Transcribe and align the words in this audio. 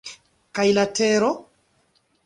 Kaj 0.59 0.65
la 0.79 0.87
tero? 1.01 1.31